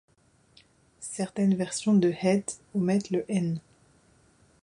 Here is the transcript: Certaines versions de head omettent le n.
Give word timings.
Certaines 0.99 1.53
versions 1.53 1.93
de 1.93 2.09
head 2.09 2.43
omettent 2.73 3.11
le 3.11 3.23
n. 3.31 3.59